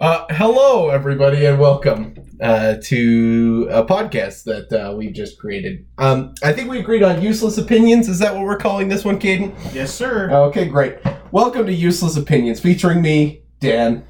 [0.00, 5.84] Uh, hello, everybody, and welcome uh, to a podcast that uh, we've just created.
[5.98, 8.08] Um, I think we agreed on useless opinions.
[8.08, 9.52] Is that what we're calling this one, Caden?
[9.74, 10.30] Yes, sir.
[10.30, 10.98] Okay, great.
[11.32, 14.06] Welcome to Useless Opinions, featuring me, Dan,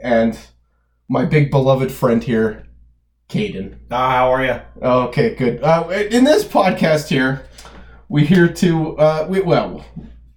[0.00, 0.38] and
[1.08, 2.68] my big beloved friend here,
[3.28, 3.78] Caden.
[3.90, 4.60] Ah, how are you?
[4.80, 5.60] Okay, good.
[5.60, 7.46] Uh, in this podcast here,
[8.08, 9.84] we here to uh, we, well,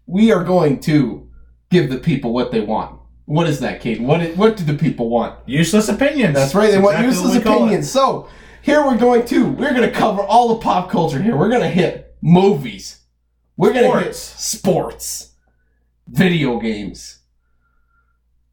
[0.08, 1.30] we are going to
[1.70, 3.02] give the people what they want.
[3.26, 4.02] What is that, Caden?
[4.02, 5.38] What what do the people want?
[5.48, 6.36] Useless opinions.
[6.36, 6.70] That's right.
[6.72, 7.62] They want Exactly useless what we call it.
[7.66, 7.92] opinions.
[7.92, 8.28] So
[8.62, 11.36] here we're going to we're going to cover all the pop culture here.
[11.36, 13.00] We're going to hit movies.
[13.58, 15.00] We're going to hit Sports.
[15.06, 15.32] sports,
[16.08, 17.20] video games.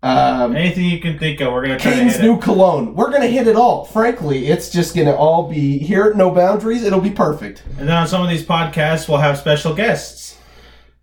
[0.04, 2.42] Um, Anything you can think of, we're gonna try to new it.
[2.42, 2.96] cologne.
[2.96, 3.84] We're gonna hit it all.
[3.84, 6.82] Frankly, it's just gonna all be here at No Boundaries.
[6.82, 7.62] It'll be perfect.
[7.78, 10.36] And then on some of these podcasts, we'll have special guests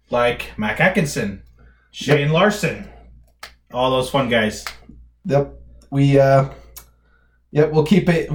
[0.10, 1.44] like Mac Atkinson,
[1.92, 2.90] Shane Larson,
[3.74, 4.66] all those fun guys.
[5.26, 5.54] Yep.
[5.92, 6.50] We uh
[7.52, 8.30] Yep, we'll keep it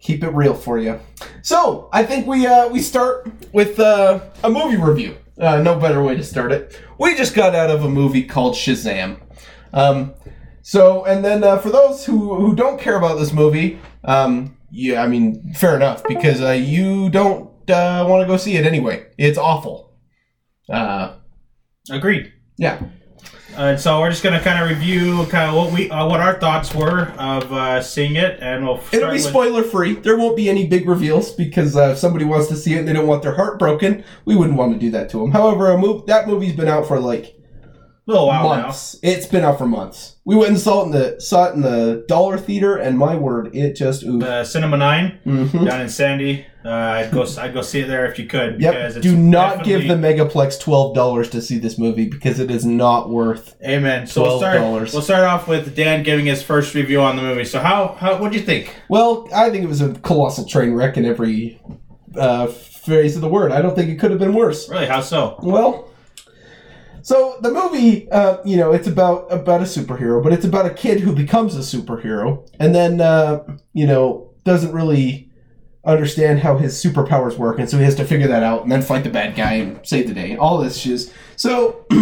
[0.00, 1.00] keep it real for you.
[1.42, 5.16] So I think we uh we start with uh a movie review.
[5.40, 6.80] Uh no better way to start it.
[6.98, 9.20] We just got out of a movie called Shazam.
[9.72, 10.14] Um
[10.62, 15.02] so and then uh, for those who who don't care about this movie, um yeah,
[15.02, 19.06] I mean fair enough because uh you don't uh want to go see it anyway.
[19.18, 19.96] It's awful.
[20.68, 21.14] Uh
[21.90, 22.32] Agreed.
[22.58, 22.80] yeah.
[23.56, 26.38] And so we're just gonna kind of review kind of what we uh, what our
[26.38, 29.94] thoughts were of uh, seeing it, and we'll It'll be with- spoiler free.
[29.94, 32.88] There won't be any big reveals because uh, if somebody wants to see it and
[32.88, 35.32] they don't want their heart broken, we wouldn't want to do that to them.
[35.32, 37.34] However, a move that movie's been out for like
[38.08, 38.62] little while now.
[38.62, 38.98] months.
[39.02, 40.16] It's been out for months.
[40.24, 43.14] We went and saw it in the saw it in the dollar theater, and my
[43.16, 44.22] word, it just oof.
[44.22, 45.64] Uh, Cinema Nine Mhm.
[45.66, 46.44] down in Sandy.
[46.64, 47.24] Uh, I'd go.
[47.38, 48.60] I'd go see it there if you could.
[48.60, 48.74] Yep.
[48.74, 52.50] Because it's Do not give the Megaplex twelve dollars to see this movie because it
[52.50, 53.54] is not worth.
[53.64, 54.06] Amen.
[54.06, 54.58] So we'll start.
[54.58, 54.92] $12.
[54.92, 57.44] We'll start off with Dan giving his first review on the movie.
[57.44, 58.74] So how how what do you think?
[58.88, 61.60] Well, I think it was a colossal train wreck in every
[62.16, 63.52] uh, phrase of the word.
[63.52, 64.68] I don't think it could have been worse.
[64.68, 65.38] Really, how so?
[65.42, 65.87] Well,
[67.08, 70.74] so the movie, uh, you know, it's about about a superhero, but it's about a
[70.74, 75.30] kid who becomes a superhero, and then uh, you know doesn't really
[75.86, 78.82] understand how his superpowers work, and so he has to figure that out, and then
[78.82, 80.36] fight the bad guy and save the day.
[80.36, 81.12] All this shiz.
[81.36, 81.86] So.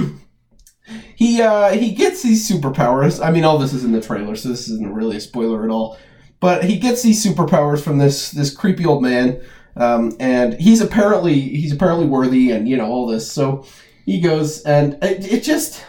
[1.16, 3.24] He uh, he gets these superpowers.
[3.24, 5.70] I mean, all this is in the trailer, so this isn't really a spoiler at
[5.70, 5.98] all.
[6.38, 9.40] But he gets these superpowers from this this creepy old man,
[9.76, 13.28] um, and he's apparently he's apparently worthy, and you know all this.
[13.32, 13.66] So
[14.06, 15.84] he goes and it, it just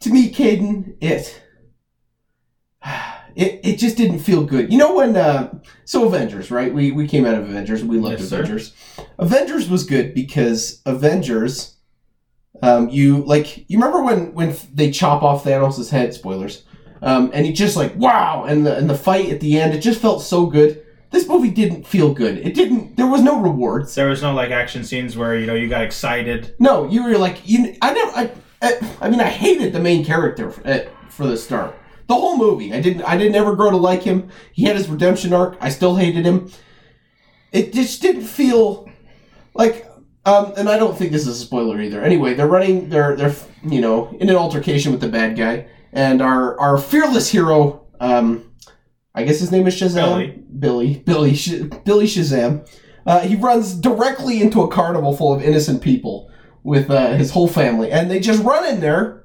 [0.00, 1.42] to me caden it
[3.36, 4.72] it it just didn't feel good.
[4.72, 5.52] You know when uh
[5.84, 6.72] so avengers right?
[6.72, 8.36] We we came out of avengers we loved Yes, sir.
[8.38, 8.74] avengers.
[9.18, 11.76] Avengers was good because avengers
[12.62, 16.64] um you like you remember when when they chop off thanos' head spoilers
[17.02, 19.80] um and he just like wow and the and the fight at the end it
[19.80, 23.94] just felt so good this movie didn't feel good it didn't there was no rewards
[23.94, 26.54] There was no like action scenes where you know you got excited.
[26.58, 27.76] no, you were like you.
[27.82, 28.12] I never.
[28.12, 28.30] I.
[28.60, 31.76] I, I mean, I hated the main character for, uh, for the start.
[32.08, 33.02] The whole movie, I didn't.
[33.02, 34.30] I didn't ever grow to like him.
[34.52, 35.56] He had his redemption arc.
[35.60, 36.50] I still hated him.
[37.52, 38.88] It just didn't feel
[39.54, 39.86] like.
[40.26, 42.02] Um, and I don't think this is a spoiler either.
[42.02, 42.88] Anyway, they're running.
[42.88, 47.30] They're they're you know in an altercation with the bad guy, and our our fearless
[47.30, 47.86] hero.
[48.00, 48.47] Um,
[49.18, 49.94] I guess his name is Shazam.
[49.94, 50.26] Billy.
[50.58, 51.02] Billy.
[51.04, 51.34] Billy.
[51.34, 52.68] Sh- Billy Shazam.
[53.06, 56.30] Uh, he runs directly into a carnival full of innocent people
[56.62, 59.24] with uh, his whole family, and they just run in there,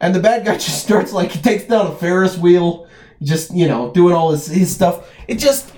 [0.00, 2.88] and the bad guy just starts like he takes down a Ferris wheel,
[3.22, 5.08] just you know doing all his his stuff.
[5.28, 5.72] It just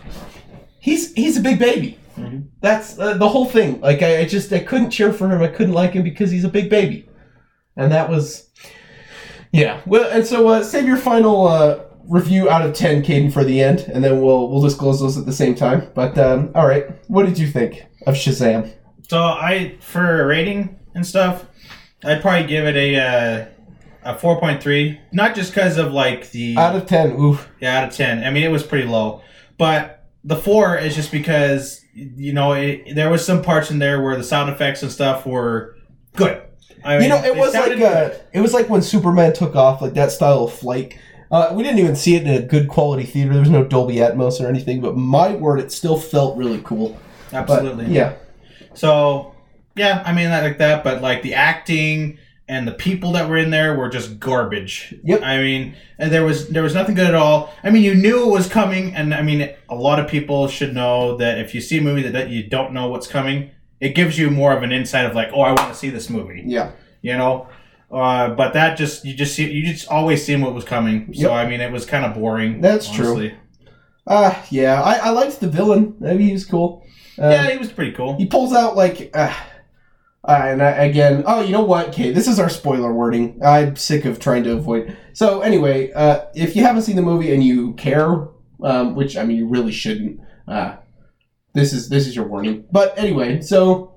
[0.79, 1.99] he's he's a big baby.
[2.17, 2.49] Mhm.
[2.61, 3.81] That's uh, the whole thing.
[3.81, 5.43] Like I, I just I couldn't cheer for him.
[5.43, 7.09] I couldn't like him because he's a big baby,
[7.77, 8.49] and that was
[9.53, 9.81] yeah.
[9.87, 13.61] Well, and so uh, save your final uh, review out of ten, Caden, for the
[13.63, 15.91] end, and then we'll we'll disclose those at the same time.
[15.95, 18.73] But um, all right, what did you think of Shazam?
[19.09, 21.47] So I for a rating and stuff,
[22.05, 23.47] I'd probably give it a uh,
[24.13, 25.01] a four point three.
[25.13, 27.49] Not just because of like the Out of ten, oof.
[27.61, 28.25] yeah out of ten.
[28.25, 29.23] I mean it was pretty low,
[29.59, 34.03] but the four is just because you know it, there was some parts in there
[34.03, 35.77] where the sound effects and stuff were
[36.15, 36.43] good.
[36.85, 39.55] I You mean, know, it was like sounded uh, it was like when Superman took
[39.57, 40.97] off, like that style of flight.
[41.31, 43.33] Uh, we didn't even see it in a good quality theater.
[43.33, 46.99] There was no Dolby Atmos or anything, but my word, it still felt really cool.
[47.31, 48.17] But, absolutely yeah.
[48.75, 49.35] So
[49.77, 52.19] yeah, I mean like that, but like the acting
[52.49, 54.93] and the people that were in there were just garbage.
[55.05, 55.23] Yep.
[55.23, 57.55] I mean, and there was there was nothing good at all.
[57.63, 60.75] I mean, you knew it was coming, and I mean, a lot of people should
[60.75, 63.95] know that if you see a movie that, that you don't know what's coming, it
[63.95, 66.43] gives you more of an insight of like, oh, I want to see this movie.
[66.45, 66.73] Yeah.
[67.03, 67.49] You know,
[67.93, 71.13] Uh, but that just you just see you just always seen what was coming.
[71.13, 71.31] So Yep.
[71.33, 72.61] I mean, it was kind of boring.
[72.61, 73.07] That's true.
[73.07, 73.35] honestly.
[74.07, 75.97] Uh, yeah, I, I liked the villain.
[76.05, 76.85] I mean, he was cool.
[77.21, 78.17] Uh, yeah, he was pretty cool.
[78.17, 79.33] He pulls out like, uh,
[80.25, 81.89] uh, and I, again, oh, you know what?
[81.89, 83.41] Okay, this is our spoiler wording.
[83.45, 84.97] I'm sick of trying to avoid.
[85.13, 88.29] So anyway, uh, if you haven't seen the movie and you care,
[88.63, 90.21] um, which I mean, you really shouldn't.
[90.49, 90.77] Uh,
[91.53, 92.65] this is this is your warning.
[92.71, 93.90] But anyway, so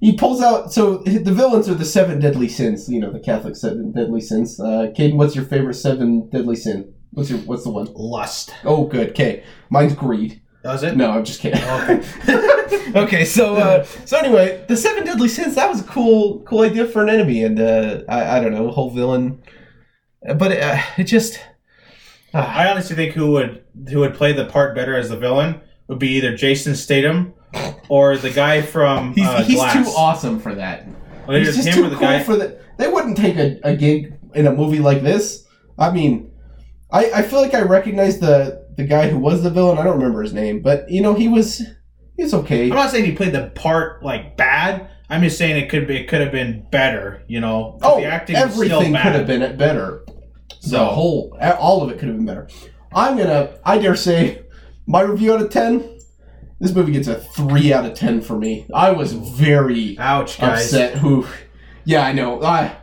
[0.00, 0.72] he pulls out.
[0.72, 2.88] So the villains are the seven deadly sins.
[2.88, 4.58] You know, the Catholic seven deadly sins.
[4.60, 6.92] Uh, Caden, what's your favorite seven deadly sin?
[7.12, 7.88] What's your what's the one?
[7.94, 8.54] Lust.
[8.64, 9.10] Oh, good.
[9.10, 10.40] Okay, mine's greed.
[10.62, 10.96] Does it?
[10.96, 11.62] No, I'm just kidding.
[11.62, 12.92] Okay.
[12.96, 16.84] okay, so uh, so anyway, the seven deadly sins that was a cool cool idea
[16.84, 19.42] for an enemy, and uh, I I don't know whole villain,
[20.36, 21.40] but it, uh, it just
[22.34, 25.60] uh, I honestly think who would who would play the part better as the villain
[25.86, 27.34] would be either Jason Statham
[27.88, 29.74] or the guy from he's uh, he's Glass.
[29.74, 30.86] too awesome for that.
[31.26, 32.22] Well, he's just too the cool guy.
[32.22, 32.60] for that.
[32.78, 35.46] They wouldn't take a, a gig in a movie like this.
[35.78, 36.30] I mean,
[36.90, 39.78] I I feel like I recognize the the guy who was the villain.
[39.78, 41.58] I don't remember his name, but you know he was
[42.16, 42.64] he was okay.
[42.64, 44.90] I'm not saying he played the part like bad.
[45.10, 47.22] I'm just saying it could be it could have been better.
[47.28, 50.04] You know, Oh, the acting everything could have been better.
[50.62, 52.48] The So- whole, all of it could have been better.
[52.92, 54.42] I'm gonna, I dare say,
[54.86, 55.97] my review out of ten.
[56.60, 58.66] This movie gets a three out of ten for me.
[58.74, 60.64] I was very Ouch, guys.
[60.64, 60.98] upset.
[60.98, 61.26] Who?
[61.84, 62.42] Yeah, I know.
[62.42, 62.76] I,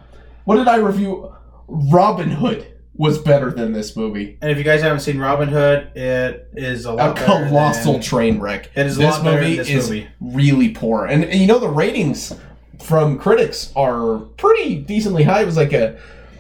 [0.46, 1.34] what did I review?
[1.68, 4.38] Robin Hood was better than this movie.
[4.42, 8.40] And if you guys haven't seen Robin Hood, it is a A colossal than- train
[8.40, 8.70] wreck.
[8.76, 10.08] It is a this lot better than movie this is movie.
[10.22, 12.34] really poor, and, and you know the ratings
[12.82, 15.42] from critics are pretty decently high.
[15.42, 16.00] It was like a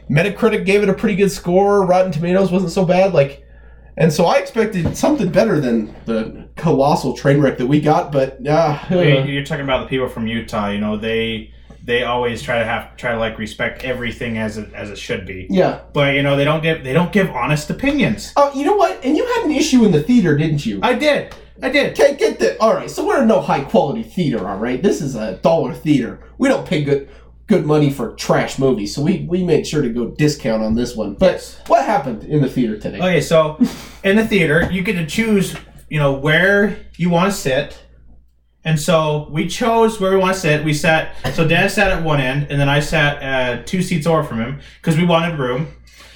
[0.10, 1.86] Metacritic gave it a pretty good score.
[1.86, 3.14] Rotten Tomatoes wasn't so bad.
[3.14, 3.44] Like,
[3.98, 8.12] and so I expected something better than the colossal train wreck that we got.
[8.12, 10.70] But uh, You're talking about the people from Utah.
[10.70, 11.52] You know, they
[11.84, 15.26] they always try to have try to like respect everything as it as it should
[15.26, 15.48] be.
[15.50, 15.82] yeah.
[15.94, 18.34] But you know, they don't give they don't give honest opinions.
[18.36, 19.04] Oh, you know what?
[19.04, 20.80] And you had an issue in the theater, didn't you?
[20.82, 21.36] I did.
[21.62, 21.96] I did.
[21.96, 22.60] Can't get the.
[22.62, 24.48] All right, so we're in no high quality theater.
[24.48, 26.20] All right, this is a dollar theater.
[26.38, 27.08] We don't pay good
[27.48, 30.96] good money for trash movies, so we we made sure to go discount on this
[30.96, 31.14] one.
[31.14, 32.98] But what happened in the theater today?
[32.98, 33.58] Okay, so
[34.04, 35.56] in the theater, you get to choose,
[35.90, 37.82] you know, where you want to sit.
[38.64, 40.66] And so we chose where we want to sit.
[40.66, 44.08] We sat, so Dan sat at one end, and then I sat uh, two seats
[44.08, 45.68] over from him because we wanted room.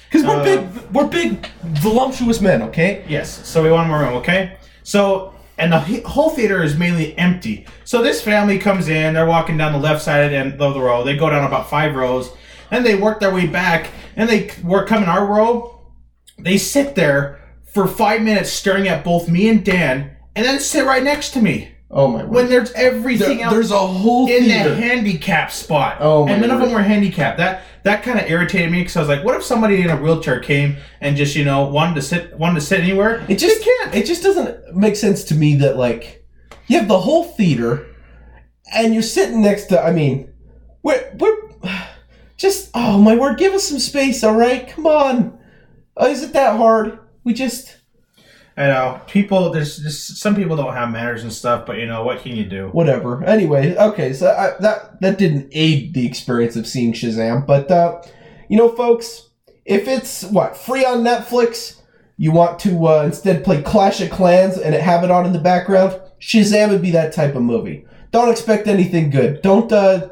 [0.08, 2.62] Because we're Uh, big, we're big, voluptuous men.
[2.62, 3.04] Okay.
[3.08, 4.56] Yes, so we wanted more room, okay?
[4.82, 7.66] So, and the whole theater is mainly empty.
[7.84, 10.80] So this family comes in, they're walking down the left side of the, of the
[10.80, 11.04] row.
[11.04, 12.32] They go down about five rows,
[12.72, 15.80] and they work their way back, and they work coming our row.
[16.38, 17.39] They sit there
[17.72, 21.40] for five minutes staring at both me and Dan, and then sit right next to
[21.42, 21.72] me.
[21.92, 22.30] Oh my word.
[22.30, 24.70] When there's everything There- else there's a whole in theater.
[24.70, 25.96] the handicap spot.
[26.00, 27.38] Oh, my and none of them were handicapped.
[27.38, 29.96] That that kind of irritated me because I was like, what if somebody in a
[29.96, 33.24] wheelchair came and just you know wanted to sit wanted to sit anywhere?
[33.28, 33.94] It just can't.
[33.94, 36.24] It just doesn't make sense to me that like
[36.68, 37.86] you have the whole theater,
[38.72, 39.82] and you're sitting next to.
[39.82, 40.28] I mean,
[40.84, 41.36] we're we're
[42.36, 42.70] just.
[42.72, 43.36] Oh my word!
[43.36, 44.68] Give us some space, all right?
[44.68, 45.38] Come on.
[45.96, 47.00] Oh, is it that hard?
[47.24, 47.76] We just.
[48.56, 49.50] I know people.
[49.50, 52.44] There's just some people don't have manners and stuff, but you know what can you
[52.44, 52.68] do?
[52.68, 53.24] whatever.
[53.24, 58.02] Anyway, okay, so I, that that didn't aid the experience of seeing Shazam, but uh,
[58.48, 59.30] you know, folks,
[59.64, 61.80] if it's what free on Netflix,
[62.16, 65.38] you want to uh, instead play Clash of Clans and have it on in the
[65.38, 65.98] background.
[66.20, 67.86] Shazam would be that type of movie.
[68.10, 69.40] Don't expect anything good.
[69.40, 70.10] Don't uh,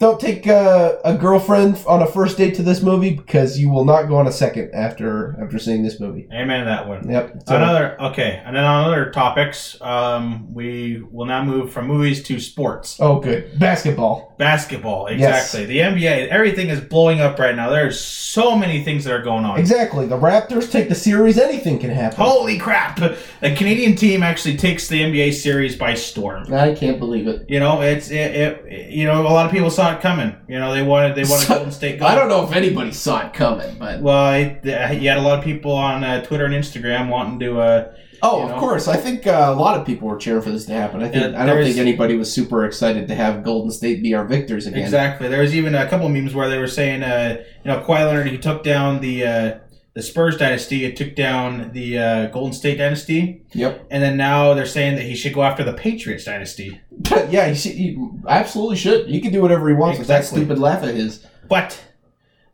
[0.00, 3.84] don't take uh, a girlfriend on a first date to this movie because you will
[3.84, 6.28] not go on a second after after seeing this movie.
[6.32, 7.10] Amen to that one.
[7.10, 7.42] Yep.
[7.48, 12.22] So- Another okay, and then on other topics, um, we will now move from movies
[12.24, 14.36] to sports, oh, good basketball.
[14.38, 15.10] basketball.
[15.10, 15.52] Yes.
[15.52, 16.28] Exactly, the NBA.
[16.28, 17.68] Everything is blowing up right now.
[17.68, 19.58] There's so many things that are going on.
[19.58, 20.06] Exactly.
[20.06, 21.38] The Raptors take the series.
[21.38, 22.18] Anything can happen.
[22.24, 23.00] Holy crap!
[23.42, 26.54] A Canadian team actually takes the NBA series by storm.
[26.54, 27.46] I can't believe it.
[27.50, 28.92] You know, it's it, it.
[28.92, 30.34] You know, a lot of people saw it coming.
[30.48, 32.02] You know, they wanted they wanted So- Golden State.
[32.02, 34.60] I don't know if anybody saw it coming, but Well, I,
[34.92, 37.60] you had a lot of people on uh, Twitter and Instagram wanting to.
[37.60, 37.92] Uh,
[38.22, 38.58] oh, of know.
[38.58, 38.88] course.
[38.88, 41.02] I think uh, a lot of people were cheering for this to happen.
[41.02, 44.24] I think I don't think anybody was super excited to have Golden State be our
[44.26, 44.80] victors again.
[44.82, 45.28] Exactly.
[45.28, 48.28] There was even a couple memes where they were saying, uh, you know, Kawhi Leonard
[48.28, 49.58] he took down the uh,
[49.94, 53.88] the Spurs dynasty, it took down the uh, Golden State dynasty, Yep.
[53.90, 56.80] and then now they're saying that he should go after the Patriots dynasty.
[57.30, 59.08] yeah, he, should, he absolutely should.
[59.08, 61.24] He can do whatever he wants with that stupid laugh of his.
[61.48, 61.80] But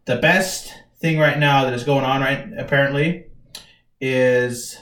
[0.05, 3.27] the best thing right now that is going on right apparently
[4.01, 4.77] is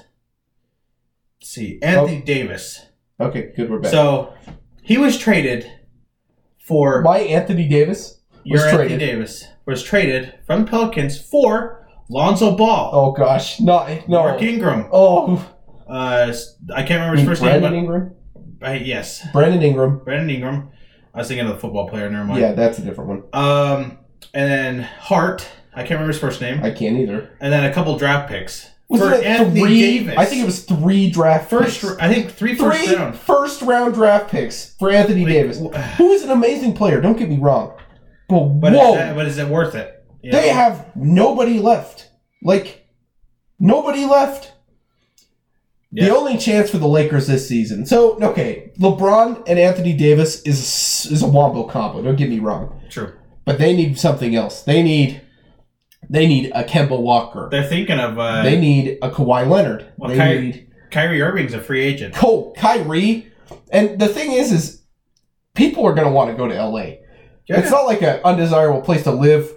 [1.40, 2.84] let's see Anthony Davis.
[3.20, 3.70] Okay, good.
[3.70, 3.92] We're back.
[3.92, 4.34] So
[4.82, 5.70] he was traded
[6.58, 8.98] for my Anthony Davis your was Anthony traded.
[8.98, 9.48] Davis.
[9.66, 14.22] was traded from the Pelicans for Lonzo Ball, Oh gosh, no, no.
[14.24, 14.88] Mark Ingram.
[14.92, 15.48] Oh,
[15.88, 16.32] Uh,
[16.74, 18.14] I can't remember his first name, Brandon but Ingram.
[18.70, 19.98] Yes, Brandon Ingram.
[20.04, 20.70] Brandon Ingram.
[21.14, 22.08] I was thinking of the football player.
[22.10, 22.40] Never mind.
[22.40, 23.22] Yeah, that's a different one.
[23.32, 23.98] Um,
[24.32, 25.46] and then Hart.
[25.74, 26.62] I can't remember his first name.
[26.62, 27.30] I can't either.
[27.40, 29.80] And then a couple draft picks Was for it Anthony three?
[29.80, 30.14] Davis.
[30.18, 31.80] I think it was three draft first.
[31.80, 31.96] picks.
[31.98, 33.16] I think three first three round.
[33.16, 35.58] first round draft picks for Anthony Davis,
[35.96, 37.00] who is an amazing player.
[37.00, 37.72] Don't get me wrong,
[38.28, 40.04] but, But whoa, is, that, but is it worth it?
[40.22, 40.54] You they know?
[40.54, 42.10] have nobody left.
[42.42, 42.86] Like
[43.58, 44.52] nobody left.
[45.94, 46.06] Yeah.
[46.06, 47.84] The only chance for the Lakers this season.
[47.84, 52.02] So okay, LeBron and Anthony Davis is is a wombo combo.
[52.02, 53.12] Don't get me wrong, True.
[53.44, 54.62] but they need something else.
[54.62, 55.20] They need
[56.08, 57.48] they need a Kemba Walker.
[57.50, 59.92] They're thinking of uh, they need a Kawhi Leonard.
[59.98, 62.14] Well, they Ky- need Kyrie Irving's a free agent.
[62.14, 63.30] Cole, Kyrie,
[63.70, 64.82] and the thing is, is
[65.54, 66.96] people are going to want to go to LA.
[67.48, 67.60] Yeah.
[67.60, 69.52] It's not like an undesirable place to live.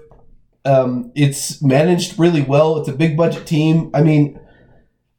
[0.66, 2.78] Um, it's managed really well.
[2.80, 3.92] It's a big budget team.
[3.94, 4.40] I mean,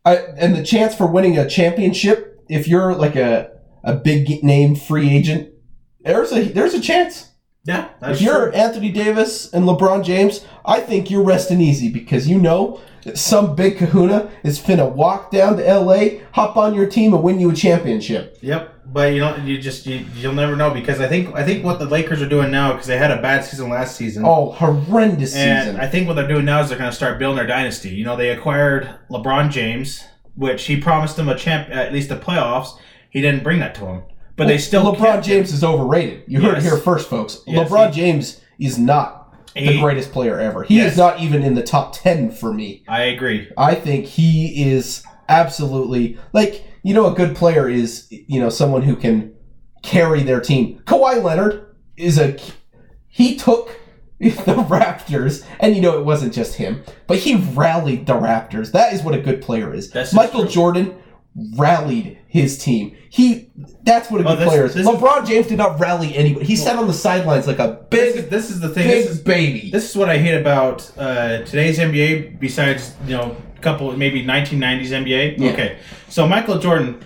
[0.07, 3.51] I, and the chance for winning a championship, if you're like a
[3.83, 5.53] a big name free agent,
[6.01, 7.33] there's a there's a chance.
[7.67, 8.53] Yeah, that's if you're true.
[8.53, 12.81] Anthony Davis and LeBron James, I think you're resting easy because you know
[13.15, 17.41] some big kahuna is finna walk down to LA, hop on your team, and win
[17.41, 18.39] you a championship.
[18.41, 19.45] Yep, but you don't.
[19.47, 22.29] You just you, you'll never know because I think I think what the Lakers are
[22.29, 24.25] doing now because they had a bad season last season.
[24.25, 25.81] Oh, horrendous and season.
[25.81, 27.91] I think what they're doing now is they're to start building their dynasty.
[27.91, 30.05] You know, they acquired LeBron James,
[30.35, 32.79] which he promised them a champ, at least the playoffs.
[33.11, 34.03] He didn't bring that to him,
[34.37, 36.25] but they still LeBron James is overrated.
[36.27, 37.43] You heard it here first, folks.
[37.47, 39.23] Yes, LeBron he- James is not
[39.55, 40.63] the greatest player ever.
[40.65, 40.93] He Yes.
[40.93, 42.83] is not even in the top ten for me.
[42.89, 43.49] I agree.
[43.57, 48.83] I think he is absolutely like you know a good player is you know someone
[48.83, 49.33] who can
[49.83, 50.81] carry their team.
[50.87, 52.37] Kawhi Leonard is a
[53.09, 53.71] he took
[54.21, 54.31] the
[54.69, 58.73] Raptors and you know it wasn't just him, but he rallied the Raptors.
[58.73, 59.91] That is what a good player is.
[59.91, 60.47] That's Michael.
[60.47, 60.95] Jordan
[61.57, 62.97] rallied his team.
[63.11, 63.51] He
[63.83, 64.75] that's what a Oh, good this- player is.
[64.75, 66.47] this is- LeBron James did not rally anybody.
[66.47, 68.89] He sat on the sidelines like a This big is, this is the thing.
[68.89, 69.71] big This is, baby.
[69.71, 72.39] this is what I hate about uh, today's NBA.
[72.41, 75.35] Besides, you know, a couple maybe 1990s NBA.
[75.39, 75.53] Yeah.
[75.53, 75.79] Okay,
[76.09, 77.05] so Michael Jordan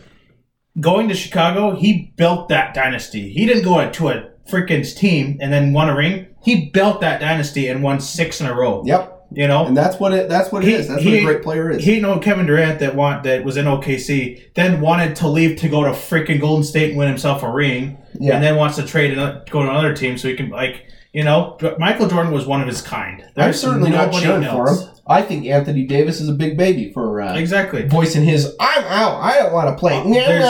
[0.81, 3.31] going to Chicago, he built that dynasty.
[3.33, 6.27] He didn't go to a freaking team and then won a ring.
[6.43, 8.83] He built that dynasty and won six in a row.
[8.87, 9.20] Yep.
[9.33, 10.89] You know, And that's what it that's what it He- is.
[10.89, 11.85] That's he- what a great player is.
[11.85, 15.69] he know Kevin Durant that want that was in OKC, then wanted to leave to
[15.69, 18.35] go to freaking Golden State and win himself a ring, Yeah.
[18.35, 21.25] and then wants to trade and go to another team so he can like you
[21.25, 23.25] know Michael Jordan was one of his kind.
[23.37, 24.89] I'm certainly not cheering for him.
[25.07, 27.83] I think Anthony Davis is a big baby for uh, Exactly.
[27.83, 29.21] voicing his "I'm out.
[29.21, 30.45] I don't want to play." Uh, there's-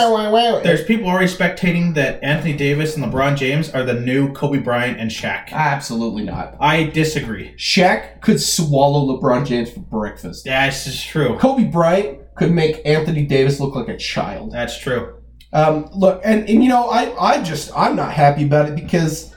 [0.63, 4.99] There's people already spectating that Anthony Davis and LeBron James are the new Kobe Bryant
[4.99, 5.51] and Shaq.
[5.51, 6.57] absolutely not.
[6.59, 7.55] I disagree.
[7.57, 10.45] Shaq could swallow LeBron James for breakfast.
[10.45, 11.37] Yeah, this is true.
[11.39, 14.51] Kobe Bryant could make Anthony Davis look like a child.
[14.51, 15.15] That's true.
[15.53, 19.35] Um, look, and, and you know, I I just I'm not happy about it because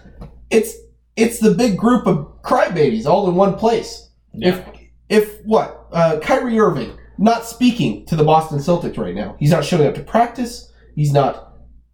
[0.51, 0.75] it's
[1.17, 4.11] it's the big group of crybabies all in one place.
[4.33, 4.49] Yeah.
[4.49, 4.65] If
[5.09, 9.65] if what uh, Kyrie Irving not speaking to the Boston Celtics right now, he's not
[9.65, 10.73] showing up to practice.
[10.95, 11.53] He's not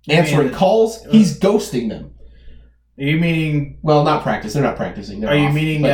[0.08, 1.02] answering mean- calls.
[1.06, 2.14] He's ghosting them.
[2.98, 3.78] Are you meaning?
[3.80, 4.52] Well, not practice.
[4.52, 5.20] They're not practicing.
[5.20, 5.54] They're Are you off.
[5.54, 5.90] meaning But-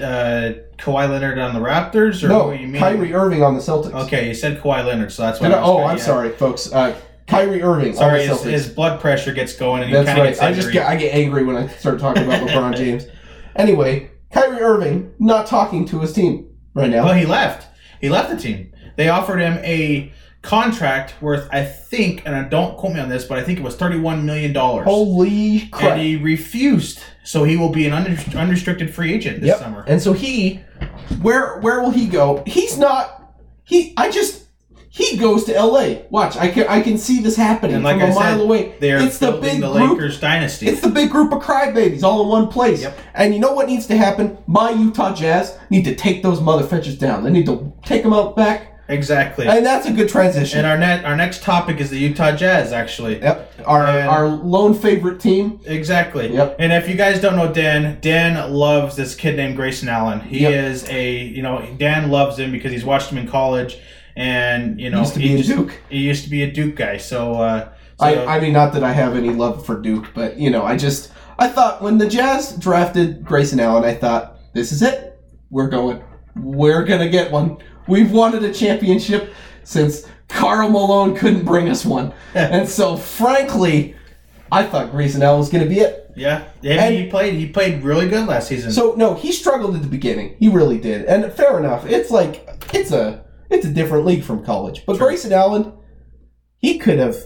[0.00, 2.50] uh, uh, Kawhi Leonard on the Raptors, or no?
[2.50, 2.76] you?
[2.76, 3.92] Kyrie Irving on the Celtics.
[4.06, 6.02] Okay, you said Kawhi Leonard, so that's I- I oh, I'm yeah.
[6.02, 6.72] sorry, folks.
[6.72, 6.96] Uh,
[7.30, 10.30] Kyrie Irving Sorry, his, his blood pressure gets going, and he That's kind of right.
[10.30, 13.06] gets I just get I get angry when I start talking about LeBron James.
[13.56, 17.04] Anyway, Kyrie Irving not talking to his team right now.
[17.04, 17.68] well, he left.
[18.00, 18.72] He left the team.
[18.96, 23.24] They offered him a contract worth, I think, and I don't quote me on this,
[23.24, 24.84] but I think it was thirty-one million dollars.
[24.86, 25.92] Holy crap!
[25.92, 29.58] And he refused, so he will be an unrest- unrestricted free agent this Yep.
[29.58, 29.84] summer.
[29.86, 30.60] And so he,
[31.22, 32.42] where where will he go?
[32.46, 33.34] He's not.
[33.64, 34.39] He I just
[34.92, 36.04] he goes to L.A.
[36.10, 38.40] Watch, I can I can see this happening And like from a I said, mile
[38.42, 38.74] away.
[38.80, 39.90] They are it's the building big the group.
[39.92, 40.66] Lakers dynasty.
[40.66, 42.82] It's the big group of crybabies all in one place.
[42.82, 42.98] Yep.
[43.14, 44.36] And you know what needs to happen?
[44.48, 47.22] My Utah Jazz need to take those motherfuckers down.
[47.22, 49.46] They need to take them out back, exactly.
[49.46, 50.58] and that's a good transition.
[50.58, 53.20] And our net, our next topic is the Utah Jazz, actually.
[53.20, 53.52] Yep.
[53.66, 55.60] Our And- our lone favorite team.
[55.66, 56.32] Exactly.
[56.34, 56.56] Yep.
[56.58, 60.18] And if you guys don't know Dan, Dan loves this kid named Grayson Allen.
[60.20, 60.52] He Yep.
[60.52, 63.78] is a, you know, Dan loves him because he's watched him in college,
[64.16, 65.72] and you know, used to be a just- Duke.
[65.88, 66.96] He used to be a Duke guy.
[66.98, 70.38] So, uh, so I, I mean, not that I have any love for Duke, but
[70.38, 74.72] you know, I just I thought when the Jazz drafted Grayson Allen, I thought this
[74.72, 75.18] is it.
[75.50, 76.02] We're going.
[76.36, 77.58] We're gonna get one.
[77.88, 79.32] We've wanted a championship
[79.64, 83.96] since Karl Malone couldn't bring us one, and so frankly,
[84.52, 86.12] I thought Grayson Allen was gonna be it.
[86.16, 86.84] Yeah, yeah.
[86.84, 87.34] And- he played.
[87.34, 88.70] He played really good last season.
[88.72, 90.36] So no, he struggled at the beginning.
[90.38, 91.84] He really did, and fair enough.
[91.86, 94.84] It's like it's a it's a different league from college.
[94.86, 95.06] But Sure.
[95.08, 95.72] Grayson Allen,
[96.58, 97.16] he could have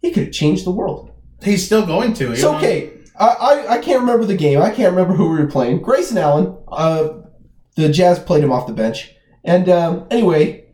[0.00, 1.10] he could have changed the world.
[1.42, 2.34] he's still going to.
[2.36, 4.60] So okay, I, I I can't remember the game.
[4.62, 5.82] I can't remember who we were playing.
[5.82, 6.56] Grayson Allen.
[6.68, 7.08] Uh,
[7.76, 9.14] the Jazz played him off the bench,
[9.44, 10.66] and um, anyway,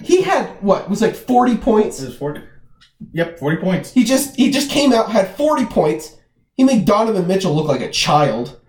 [0.00, 2.00] he had what it was like forty points.
[2.00, 2.40] It was forty.
[3.12, 3.92] Yep, forty points.
[3.92, 6.16] He just he just came out had forty points.
[6.54, 8.60] He made Donovan Mitchell look like a child.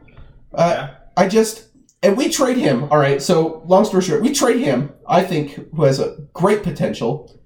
[0.53, 0.95] Uh, Yeah.
[1.15, 1.67] I just
[2.03, 2.83] and we trade him.
[2.91, 3.21] All right.
[3.21, 4.91] So long story short, we trade him.
[5.07, 7.39] I think who has a great potential.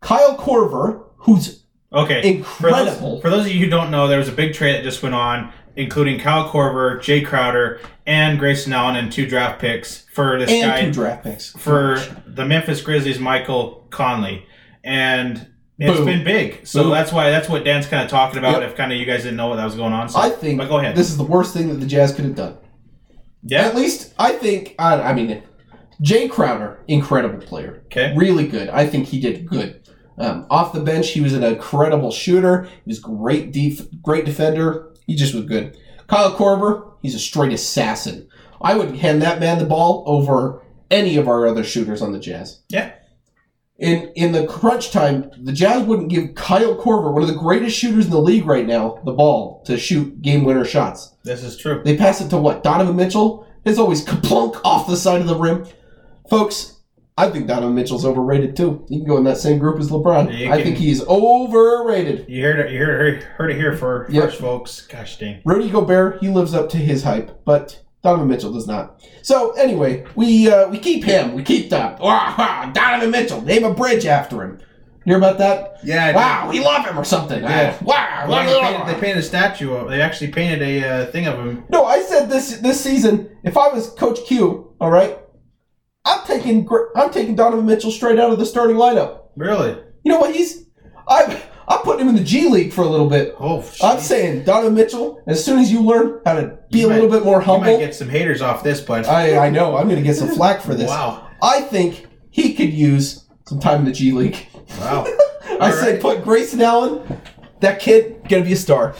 [0.00, 2.40] Kyle Korver, who's Okay.
[2.42, 3.20] For those, incredible.
[3.20, 5.14] for those of you who don't know, there was a big trade that just went
[5.14, 10.50] on, including Kyle Korver, Jay Crowder, and Grayson Allen, and two draft picks for this
[10.50, 14.46] and guy two draft picks for the Memphis Grizzlies, Michael Conley,
[14.82, 15.46] and
[15.78, 16.06] it's Boom.
[16.06, 16.66] been big.
[16.66, 16.92] So Boom.
[16.92, 18.62] that's why that's what Dan's kind of talking about.
[18.62, 18.70] Yep.
[18.70, 20.56] If kind of you guys didn't know what that was going on, so I think
[20.58, 20.96] But go ahead.
[20.96, 22.56] this is the worst thing that the Jazz could have done.
[23.42, 24.74] Yeah, At least I think.
[24.78, 25.42] I, I mean,
[26.00, 27.82] Jay Crowder, incredible player.
[27.86, 28.68] okay, really good.
[28.68, 29.80] I think he did good.
[30.18, 32.64] Um, off the bench, he was an incredible shooter.
[32.64, 34.92] He was great, def- great defender.
[35.06, 35.76] He just was good.
[36.06, 38.28] Kyle Korver, he's a straight assassin.
[38.60, 42.18] I would hand that man the ball over any of our other shooters on the
[42.20, 42.60] Jazz.
[42.68, 42.92] yeah,
[43.82, 47.76] In in the crunch time, the Jazz wouldn't give Kyle Korver, one of the greatest
[47.76, 51.16] shooters in the league right now, the ball to shoot game winner shots.
[51.24, 51.82] this is true.
[51.84, 52.62] They pass it to what?
[52.62, 53.46] Donovan Mitchell?
[53.64, 55.66] It's always kaplunk off the side of the rim.
[56.30, 56.76] Folks,
[57.18, 58.86] I think Donovan Mitchell's overrated too.
[58.88, 60.38] You can go in that same group as LeBron.
[60.38, 62.26] Yeah, I think he's overrated.
[62.28, 62.72] You heard it.
[62.72, 63.22] You heard it.
[63.24, 64.24] Heard it here for Yep.
[64.24, 64.80] first, folks.
[64.86, 65.40] Gosh dang.
[65.44, 69.00] Rudy Gobert, he lives up to his hype, but Donovan Mitchell does not.
[69.22, 71.34] So anyway, we uh, we keep him.
[71.34, 72.00] We keep that.
[72.00, 73.40] Wow, Donovan Mitchell.
[73.42, 74.58] Name a bridge after him.
[75.04, 75.78] You hear about that?
[75.84, 76.14] Yeah.
[76.14, 77.42] Wow, we love him or something.
[77.42, 77.76] Yeah.
[77.82, 78.26] Wow.
[78.28, 79.72] Well, they, painted, they painted a statue.
[79.74, 81.64] Of, they actually painted a uh, thing of him.
[81.70, 83.36] No, I said this this season.
[83.44, 85.18] If I was Coach Q, all right,
[86.04, 89.22] I'm taking I'm taking Donovan Mitchell straight out of the starting lineup.
[89.36, 89.80] Really?
[90.04, 90.34] You know what?
[90.34, 90.66] He's
[91.08, 91.36] I'm
[91.68, 93.34] I'm putting him in the G League for a little bit.
[93.38, 95.22] Oh, I'm saying Donovan Mitchell.
[95.26, 97.78] As soon as you learn how to be You a little bit more humble, You
[97.78, 100.28] might get some haters off this, but I I know I'm going to get some
[100.28, 100.88] flack for this.
[100.88, 104.46] wow, I think he could use some time in the G League.
[104.80, 105.04] wow.
[105.60, 106.00] I All say right.
[106.00, 107.20] put Grayson Allen.
[107.60, 108.94] That kid gonna be a star.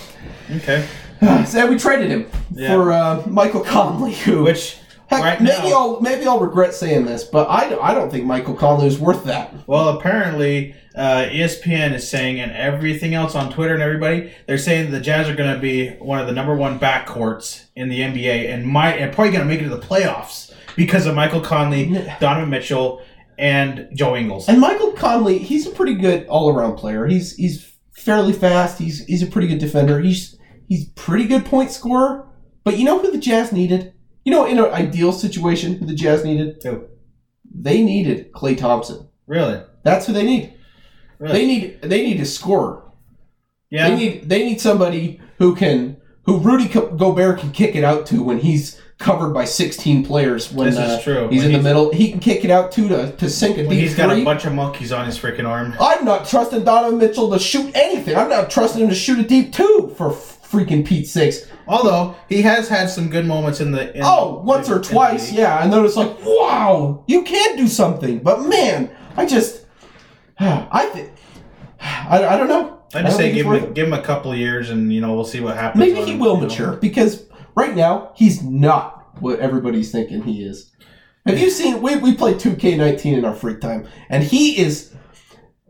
[0.57, 0.87] Okay.
[1.46, 2.75] so we traded him Yeah.
[2.75, 4.77] for uh, Michael Conley, who Which
[5.09, 8.25] Heck, right maybe now, I'll maybe I'll regret saying this, but I, I don't think
[8.25, 9.53] Michael Conley is worth that.
[9.66, 14.91] well, apparently uh, ESPN is saying, and everything else on Twitter and everybody, they're saying
[14.91, 18.53] the Jazz are going to be one of the number one backcourts in the NBA,
[18.53, 21.87] and might and probably going to make it to the playoffs because of Michael Conley,
[22.21, 23.03] Donovan Mitchell,
[23.39, 24.49] and Joe Ingles.
[24.49, 27.07] And Michael Conley, he's a pretty good all around player.
[27.07, 28.79] He's he's fairly fast.
[28.79, 30.01] He's he's a pretty good defender.
[30.01, 32.29] He's he's pretty good point scorer.
[32.65, 33.95] But you know who the Jazz needed?
[34.25, 36.63] You know, in an ideal situation, who the Jazz needed?
[36.63, 36.87] Who?
[37.53, 39.09] They needed Klay Thompson.
[39.27, 39.61] Really?
[39.83, 40.55] That's who they need.
[41.23, 41.33] Really?
[41.39, 42.83] They need they need a scorer.
[43.71, 43.89] yeah.
[43.89, 48.23] They need they need somebody who can who Rudy Gobert can kick it out to
[48.23, 50.53] when he's covered by 16 players.
[50.53, 51.29] When This is uh, true.
[51.29, 53.63] he's When in the middle, he can kick it out to to, to sink a
[53.65, 54.23] deep he's got three.
[54.23, 55.75] a bunch of monkeys on his freaking arm.
[55.81, 58.15] I'm not trusting Donovan Mitchell to shoot anything.
[58.17, 61.47] I'm not trusting him to shoot a deep two for freaking Pete's sakes.
[61.67, 63.97] Although he has had some good moments in the.
[63.97, 65.63] In Oh, once in- or twice, yeah.
[65.65, 68.19] And then it's like, wow, you can do something.
[68.21, 69.62] But man, I just,
[70.73, 71.11] I think,
[71.81, 72.81] I, I don't know.
[72.95, 73.75] I just say give him it.
[73.75, 75.81] give him a couple of years, and you know we'll see what happens.
[75.81, 76.47] Maybe he him, will you know.
[76.47, 77.25] mature because
[77.55, 80.71] right now he's not what everybody's thinking he is.
[81.27, 81.81] Have you seen?
[81.81, 84.93] We we play 2K19 in our free time, and he is.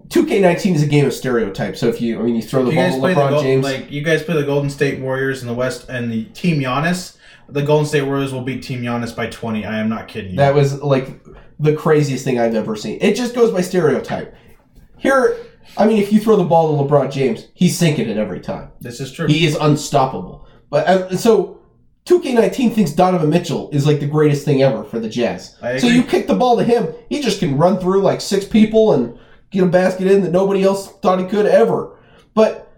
[0.08, 1.80] 2K19 is a game of stereotypes.
[1.80, 3.90] So if you, I mean, you throw the You ball to LeBron Gol- James, like
[3.90, 7.16] you guys play the Golden State Warriors in the West, and the Team Giannis.
[7.48, 9.64] The Golden State Warriors will beat Team Giannis by twenty.
[9.64, 10.36] I am not kidding you.
[10.38, 11.24] that was like
[11.60, 12.98] the craziest thing I've ever seen.
[13.00, 14.34] It just goes by stereotype.
[15.02, 15.36] Here,
[15.76, 18.70] I mean, if you throw the ball to LeBron James, he's sinking it every time.
[18.80, 19.26] this is true.
[19.26, 20.46] He is unstoppable.
[20.70, 21.60] But uh, so
[22.06, 25.56] 2K19 thinks Donovan Mitchell is like the greatest thing ever for the Jazz.
[25.80, 28.92] So you kick the ball to him, he just can run through like six people
[28.94, 29.18] and
[29.50, 31.98] get a basket in that nobody else thought he could ever.
[32.34, 32.72] But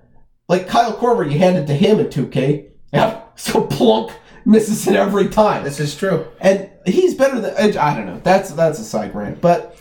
[0.48, 4.12] like Kyle Korver, you hand it to him in 2K, yeah, so plunk
[4.44, 5.64] misses it every time.
[5.64, 6.26] this is true.
[6.40, 8.20] And he's better than I I don't know.
[8.22, 9.78] That's that's a side rant, but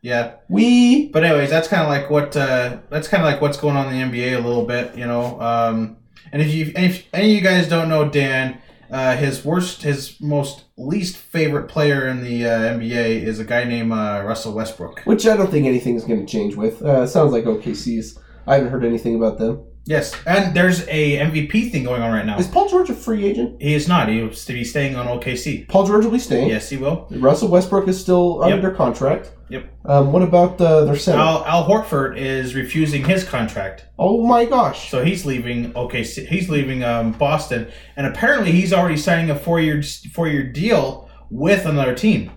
[0.00, 0.34] Yeah.
[0.48, 3.76] we But anyways, that's kind of like what uh, that's kind of like what's going
[3.76, 5.40] on in the NBA a little bit, you know.
[5.40, 5.96] Um,
[6.32, 9.82] and if you and if any of you guys don't know Dan, uh, his worst,
[9.82, 14.54] his most least favorite player in the uh, NBA is a guy named uh, Russell
[14.54, 15.00] Westbrook.
[15.04, 16.80] which I don't think anything is going to change with.
[16.82, 18.18] Uh, sounds like OKC's.
[18.46, 19.64] I haven't heard anything about them.
[19.88, 22.38] Yes, and there's a MVP thing going on right now.
[22.38, 23.60] Is Paul George a free agent?
[23.60, 24.08] He is not.
[24.10, 25.66] He to be staying on OKC.
[25.66, 26.50] Paul George will be staying.
[26.50, 27.08] Yes, he will.
[27.10, 28.52] Russell Westbrook is still Yep.
[28.52, 29.30] under contract.
[29.48, 29.64] Yep.
[29.86, 31.18] Um, what about uh, their center?
[31.18, 34.90] Al, Al Horford is refusing his contract, oh my gosh.
[34.90, 36.26] so he's leaving OKC.
[36.28, 41.08] He's leaving um, Boston, and apparently he's already signing a four year four year deal
[41.30, 42.30] with another team,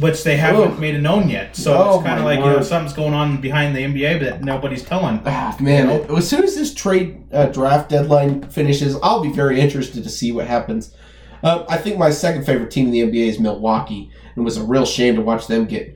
[0.00, 0.78] which they haven't Ugh.
[0.80, 1.54] made it known yet.
[1.56, 4.42] So Oh, it's kind of like you know something's going on behind the NBA that
[4.42, 5.20] nobody's telling.
[5.24, 6.16] Ah, man, You know?
[6.16, 10.32] as soon as this trade uh, draft deadline finishes, I'll be very interested to see
[10.32, 10.94] what happens.
[11.42, 14.56] Uh, I think my second favorite team in the NBA is Milwaukee, and it was
[14.56, 15.94] a real shame to watch them get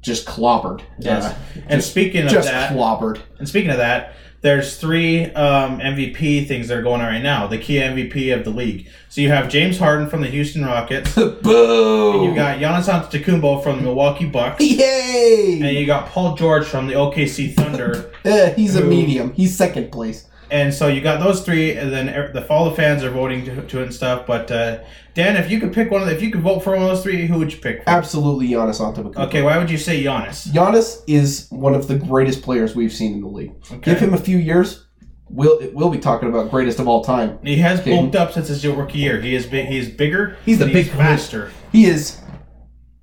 [0.00, 0.82] just clobbered.
[0.98, 1.24] Yes.
[1.24, 1.34] Uh,
[1.68, 3.18] and just- speaking of just that, clobbered.
[3.38, 7.46] And speaking of that, there's three um, MVP things that are going on right now.
[7.46, 8.88] The key MVP of the league.
[9.08, 11.14] So you have James Harden from the Houston Rockets.
[11.14, 12.16] Boom.
[12.16, 14.62] and you got Giannis Antetokounmpo from the Milwaukee Bucks.
[14.64, 15.60] Yay!
[15.62, 18.12] And you got Paul George from the OKC Thunder.
[18.56, 19.32] He's a medium.
[19.32, 20.28] He's second place.
[20.50, 23.44] And so you got those three, and then er- the all the fans are voting
[23.44, 24.26] to, to it and stuff.
[24.26, 24.80] But uh,
[25.14, 26.88] Dan, if you could pick one of the, if you could vote for one of
[26.88, 27.82] those three, who would you pick?
[27.86, 29.26] Absolutely, Giannis Antetokounmpo.
[29.28, 30.48] Okay, why would you say Giannis?
[30.48, 33.52] Giannis is one of the greatest players we've seen in the league.
[33.72, 33.78] Okay.
[33.92, 34.86] Give him a few years,
[35.28, 37.38] we'll we'll be talking about greatest of all time.
[37.42, 37.90] He has Okay.
[37.90, 39.20] bulked up since his rookie year.
[39.20, 39.66] He is big.
[39.66, 40.36] He is bigger.
[40.44, 41.50] He's the big faster.
[41.72, 42.20] He is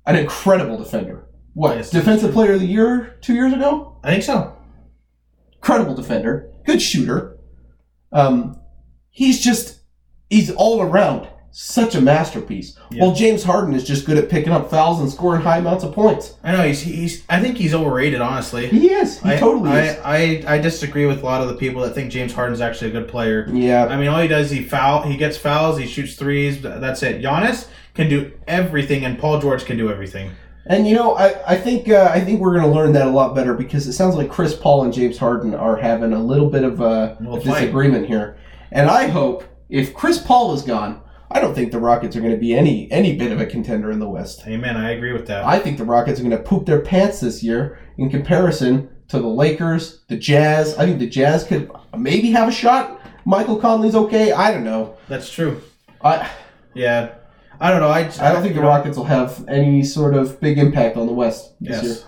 [0.06, 1.26] an incredible defender.
[1.54, 1.90] What Yes.
[1.90, 3.98] defensive player of the year two years ago?
[4.02, 4.56] I think so.
[5.54, 7.33] Incredible defender, good shooter.
[8.14, 8.58] Um,
[9.10, 9.80] he's just
[10.30, 12.76] he's all around such a masterpiece.
[12.90, 13.02] Yeah.
[13.02, 15.92] Well, James Harden is just good at picking up fouls and scoring high amounts of
[15.92, 16.34] points.
[16.42, 17.24] I know he's he's.
[17.28, 18.66] I think he's overrated, honestly.
[18.66, 19.20] He is.
[19.20, 20.00] He I, totally I, is.
[20.04, 22.92] I, I disagree with a lot of the people that think James Harden's actually a
[22.92, 23.48] good player.
[23.52, 23.86] Yeah.
[23.86, 26.60] I mean, all he does, he foul, he gets fouls, he shoots threes.
[26.60, 27.22] That's it.
[27.22, 30.32] Giannis can do everything, and Paul George can do everything.
[30.66, 33.10] And you know, I, I think uh, I think we're going to learn that a
[33.10, 36.48] lot better because it sounds like Chris Paul and James Harden are having a little
[36.48, 38.38] bit of a, Little a disagreement here.
[38.72, 42.32] And I hope if Chris Paul is gone, I don't think the Rockets are going
[42.32, 44.46] to be any any bit of a contender in the West.
[44.46, 44.76] Amen.
[44.76, 45.44] I agree with that.
[45.44, 49.18] I think the Rockets are going to poop their pants this year in comparison to
[49.18, 50.76] the Lakers, the Jazz.
[50.78, 53.00] I think the Jazz could maybe have a shot.
[53.26, 54.32] Michael Conley's okay.
[54.32, 54.96] I don't know.
[55.08, 55.62] That's true.
[56.02, 56.30] I
[56.74, 57.14] Yeah.
[57.60, 57.88] I don't know.
[57.88, 61.12] I, I don't think the Rockets will have any sort of big impact on the
[61.12, 61.92] West this year.
[61.92, 62.04] Yes.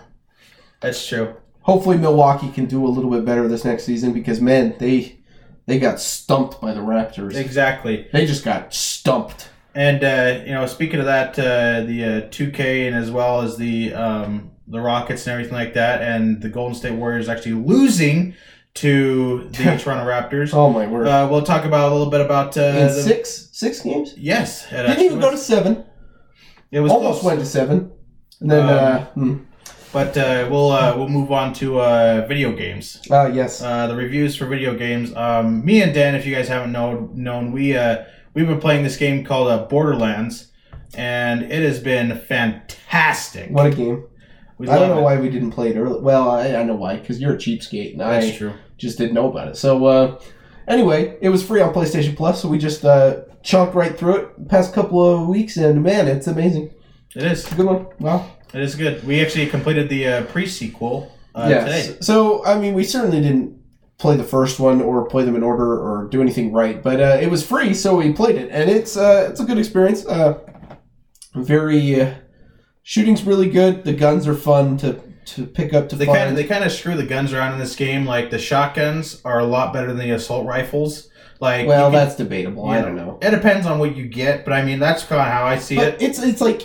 [0.80, 1.34] That's true.
[1.62, 5.18] hopefully Milwaukee can do a little bit better this next season because man, they
[5.66, 7.34] they got stumped by the Raptors.
[7.34, 8.08] Exactly.
[8.12, 9.48] They just got stumped.
[9.74, 13.56] And uh, you know, speaking of that, uh, the uh, 2K and as well as
[13.56, 18.34] the um, the Rockets and everything like that, and the Golden State Warriors actually losing
[18.76, 20.52] to the Toronto Raptors.
[20.54, 21.06] Oh my word!
[21.06, 25.00] Uh, we'll talk about a little bit about uh, the, six six games, Yes, didn't
[25.00, 25.84] even go to seven.
[26.70, 27.24] It was Almost close.
[27.32, 27.90] went to seven,
[28.40, 29.36] and then Um, uh, hmm.
[29.92, 33.00] But uh, we'll uh, we'll move on to uh, video games.
[33.10, 35.14] uh yes, Uh, the reviews for video games.
[35.16, 38.82] Um, me and Dan, if you guys haven't know, known, we uh, we've been playing
[38.82, 40.52] this game called uh, Borderlands,
[40.94, 43.50] and it has been fantastic.
[43.50, 44.04] what a game!
[44.58, 45.02] We I don't know it.
[45.02, 46.00] why we didn't play it early.
[46.00, 48.52] Well, I, I know why because you're a cheapskate, and That's I true.
[48.76, 49.56] Just didn't know about it.
[49.56, 50.20] So uh,
[50.68, 54.38] anyway, it was free on PlayStation Plus, so we just uh, chunked right through it
[54.38, 56.74] the past couple of weeks, and man, it's amazing.
[57.14, 57.44] It is.
[57.44, 57.86] It's a good one.
[57.98, 58.30] Wow.
[58.52, 59.04] It is good.
[59.06, 61.86] We actually completed the uh, pre-sequel uh, yes.
[61.86, 61.98] today.
[62.00, 63.58] So, I mean, we certainly didn't
[63.98, 67.18] play the first one or play them in order or do anything right, but uh,
[67.20, 70.04] it was free, so we played it, and it's uh, it's a good experience.
[70.06, 70.38] Uh,
[71.34, 72.14] very uh,
[72.82, 73.84] shooting's really good.
[73.84, 76.18] The guns are fun to to pick up to They find.
[76.18, 78.04] kind of they kind of screw the guns around in this game.
[78.06, 81.08] Like the shotguns are a lot better than the assault rifles.
[81.40, 82.66] Like well, can- that's debatable.
[82.68, 83.18] I don't know.
[83.20, 85.76] It depends on what you get, but I mean that's kind of how I see
[85.76, 86.02] But it.
[86.02, 86.62] it's it's like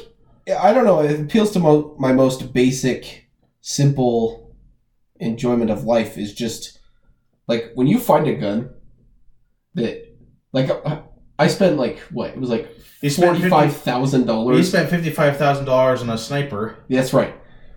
[0.60, 1.02] I don't know.
[1.02, 3.28] It appeals to mo- my most basic,
[3.62, 4.54] simple
[5.20, 6.80] enjoyment of life is just
[7.48, 8.70] like when you find a gun
[9.76, 10.08] that
[10.54, 11.02] like uh, I,
[11.46, 12.70] I spent like what it was like
[13.02, 14.70] You forty five thousand You dollars.
[14.70, 16.78] spent fifty five thousand dollars on a sniper.
[16.90, 17.34] That's right.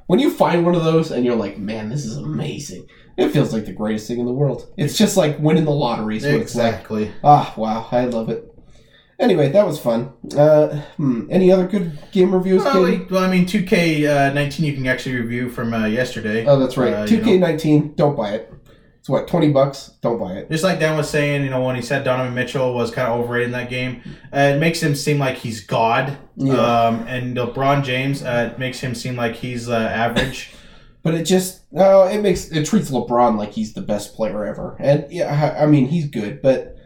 [0.07, 2.87] When you find one of those and you're like, man, this is amazing.
[3.17, 4.71] It feels like the greatest thing in the world.
[4.77, 6.17] It's just like winning the lottery.
[6.19, 6.67] Is what it's like.
[6.75, 7.12] Exactly.
[7.23, 8.51] Ah, wow, I love it.
[9.19, 10.12] Anyway, that was fun.
[10.37, 12.64] Uh, hmm, any other good game reviews?
[12.64, 16.45] Well, like- well, I mean, 2K19 you can actually review from uh, yesterday.
[16.47, 16.93] Oh, that's right.
[16.93, 17.95] Uh, Two you K nineteen.
[17.95, 18.53] Don't buy it.
[19.05, 19.90] It's what twenty bucks.
[20.01, 20.51] Don't buy it.
[20.51, 23.21] Just like Dan was saying, you know, when he said Donovan Mitchell was kind of
[23.21, 24.01] overrated in that game,
[24.33, 26.17] uh, it makes him seem like he's God.
[26.37, 26.55] Yeah.
[26.55, 30.55] Um, and LeBron James, uh, it makes him seem like he's uh, average.
[31.03, 32.05] But it just no.
[32.05, 34.75] It makes it treats LeBron like he's the best player ever.
[34.81, 36.79] And yeah, I, I mean he's good, but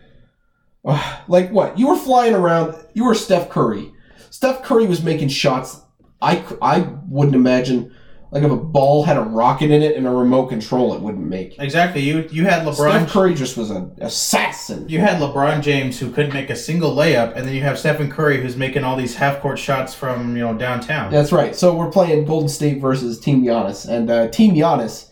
[0.84, 1.78] uh, like what?
[1.78, 2.74] You were flying around.
[2.94, 3.92] You were Steph Curry.
[4.30, 5.82] Steph Curry was making shots.
[6.20, 7.94] I I wouldn't imagine
[8.30, 11.26] like if a ball had a rocket in it and a remote control, it wouldn't
[11.26, 11.58] make.
[11.58, 12.02] Exactly.
[12.02, 12.74] You you had LeBron.
[12.74, 14.88] Steph Curry just was an assassin.
[14.88, 18.10] You had LeBron James who couldn't make a single layup, and then you have Stephen
[18.10, 21.10] Curry who's making all these half court shots from you know downtown.
[21.10, 21.56] That's right.
[21.56, 25.10] So we're playing Golden State versus Team Giannis, and uh, Team Giannis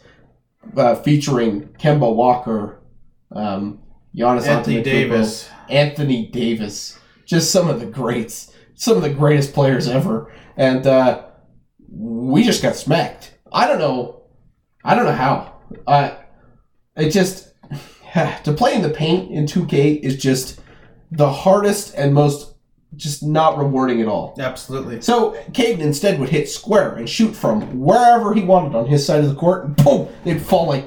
[0.77, 2.83] uh, featuring Kemba Walker,
[3.33, 3.81] um,
[4.15, 5.49] Giannis Anthony Davis.
[5.69, 11.26] Anthony Davis, just some of the greats, some of the greatest players ever, and uh,
[11.91, 13.35] we just got smacked.
[13.53, 14.23] I don't know,
[14.85, 15.55] I don't know how.
[15.87, 16.17] Uh,
[16.97, 17.53] it just
[18.15, 20.61] to play in the paint in 2K is just
[21.11, 22.55] the hardest and most
[22.95, 24.35] just not rewarding at all.
[24.39, 25.03] Absolutely.
[25.03, 29.21] So Caden instead would hit square and shoot from wherever he wanted on his side
[29.23, 30.87] of the court, and boom, they'd fall like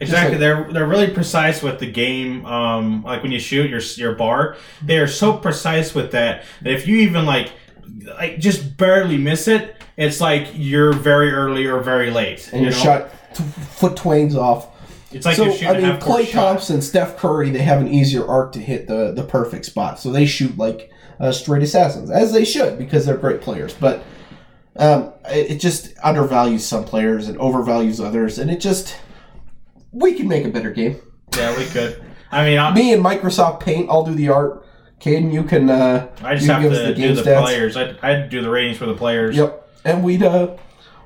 [0.00, 0.32] Exactly.
[0.32, 2.44] like- they're they're really precise with the game.
[2.44, 6.72] Um, like when you shoot your your bar, they are so precise with that that
[6.72, 7.52] if you even like
[8.18, 12.48] like just barely miss it, it's like you're very early or very late.
[12.52, 12.82] and you you're know?
[12.84, 14.68] shot t- foot twangs off.
[15.12, 16.32] It's like so you're shooting I mean, Klay shot.
[16.54, 20.10] Thompson, Steph Curry, they have an easier arc to hit the the perfect spot, so
[20.10, 23.72] they shoot like uh, straight assassins, as they should because they're great players.
[23.74, 24.02] But
[24.76, 28.96] um, it, it just undervalues some players and overvalues others, and it just
[29.92, 31.00] we can make a better game.
[31.36, 32.02] Yeah, we could.
[32.32, 34.66] I mean, I, Me and Microsoft Paint, I'll do the art.
[35.00, 35.70] Caden, you can.
[35.70, 37.42] Uh, I just have give us to the do game the stats.
[37.42, 37.76] players.
[37.76, 39.36] I I do the ratings for the players.
[39.36, 40.56] Yep, and we'd uh,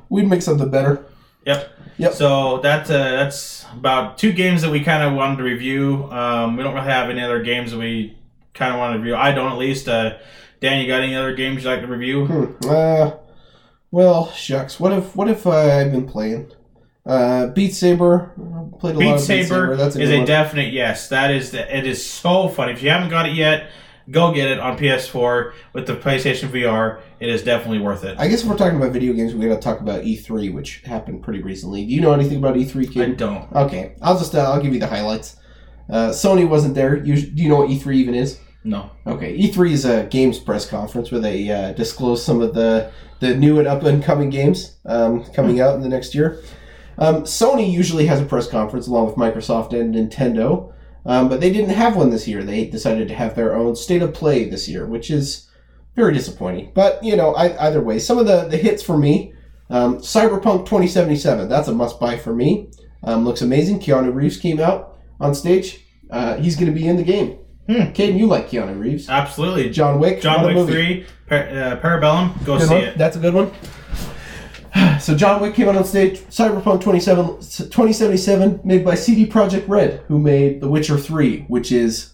[0.08, 1.04] we'd make something better.
[1.46, 1.70] Yep.
[1.98, 2.12] Yep.
[2.12, 6.04] So that uh, that's about two games that we kind of wanted to review.
[6.12, 8.16] Um, we don't really have any other games that we
[8.54, 9.16] kind of want to review.
[9.16, 9.88] I don't at least.
[9.88, 10.18] Uh,
[10.60, 12.26] Dan, you got any other games you'd like to review?
[12.26, 12.68] Hmm.
[12.68, 13.10] Uh,
[13.90, 14.78] well, shucks.
[14.78, 16.50] What if what if I've been playing?
[17.06, 18.32] Uh, Beat Saber.
[18.80, 20.26] Played a lot Beat of Saber, That's a is a one.
[20.26, 21.08] definite yes.
[21.08, 22.68] That is the, it is so fun.
[22.68, 23.70] If you haven't got it yet,
[24.10, 27.00] go get it on PS4 with the PlayStation VR.
[27.20, 28.18] It is definitely worth it.
[28.18, 30.80] I guess if we're talking about video games, we got to talk about E3, which
[30.82, 31.84] happened pretty recently.
[31.84, 33.52] Do you know anything about E3, I don't.
[33.52, 35.36] Okay, I'll just uh, I'll give you the highlights.
[35.90, 36.96] Uh, Sony wasn't there.
[36.96, 38.38] You, do you know what E3 even is?
[38.64, 38.90] No.
[39.06, 42.90] Okay, E3 is a games press conference where they uh, disclose some of the
[43.20, 46.40] the new and up and coming games um, coming out in the next year.
[46.98, 50.72] Um, Sony usually has a press conference along with Microsoft and Nintendo,
[51.08, 52.44] um, but they didn't have one this year.
[52.44, 55.48] They decided to have their own state of play this year, which is
[55.96, 56.70] very disappointing.
[56.74, 59.32] But you know, I, either way, some of the the hits for me,
[59.70, 61.48] um, Cyberpunk 2077.
[61.48, 62.70] That's a must buy for me.
[63.02, 63.80] Um, looks amazing.
[63.80, 65.80] Keanu Reeves came out on stage.
[66.10, 67.38] Uh, he's going to be in the game.
[67.66, 67.92] Hmm.
[67.92, 69.08] Caden, you like Keanu Reeves?
[69.08, 69.68] Absolutely.
[69.70, 70.20] John Wick.
[70.22, 70.72] John Wick movie.
[70.72, 72.44] Three, Par- uh, Parabellum.
[72.44, 72.82] Go Good see one.
[72.84, 72.98] it.
[72.98, 73.50] That's a good one.
[75.08, 76.20] So John Wick came out on stage.
[76.26, 82.12] Cyberpunk 27, 2077, made by CD Projekt Red, who made The Witcher 3, which is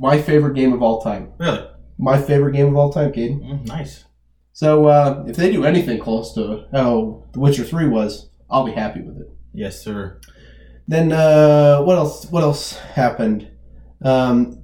[0.00, 1.34] my favorite game of all time.
[1.36, 1.68] Really
[1.98, 3.42] My favorite game of all time, Caden.
[3.42, 4.06] Mm, nice.
[4.54, 8.72] So uh, if they do anything close to how The Witcher 3 was, I'll be
[8.72, 9.28] happy with it.
[9.52, 10.18] Yes, sir.
[10.86, 12.24] Then uh, what else?
[12.30, 13.50] What else happened?
[14.02, 14.62] Um,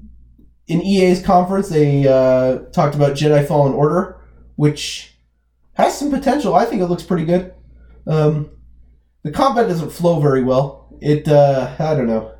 [0.66, 4.18] in EA's conference, they uh, talked about Jedi Fallen Order,
[4.56, 5.13] which
[5.74, 6.54] has some potential.
[6.54, 7.52] I think it looks pretty good.
[8.06, 8.50] Um,
[9.22, 10.88] the combat doesn't flow very well.
[11.00, 12.32] It uh, I don't know.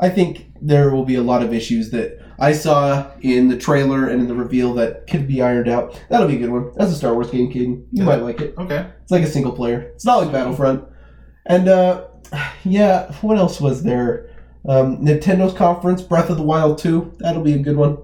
[0.00, 4.08] I think there will be a lot of issues that I saw in the trailer
[4.08, 6.00] and in the reveal that could be ironed out.
[6.08, 6.72] That'll be a good one.
[6.76, 7.62] That's a Star Wars game, kid.
[7.62, 8.04] You Yeah.
[8.04, 8.54] might like it.
[8.58, 8.86] Okay.
[9.02, 9.80] It's like a single player.
[9.94, 10.84] It's not like Battlefront.
[11.46, 12.06] And uh,
[12.64, 14.30] yeah, what else was there?
[14.68, 17.14] Um, Nintendo's conference, Breath of the Wild 2.
[17.18, 17.98] That'll be a good one.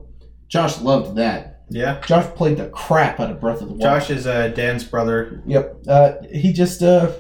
[0.49, 1.48] Josh loved that.
[1.71, 2.01] Yeah.
[2.01, 3.83] Josh played the crap out of Breath of the Wild.
[3.83, 5.43] Josh is uh, Dan's brother.
[5.47, 5.83] Yep.
[5.87, 7.13] Uh, he just uh,